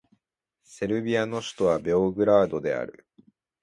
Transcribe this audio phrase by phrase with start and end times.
[0.63, 3.05] セルビアの首都はベオグラードである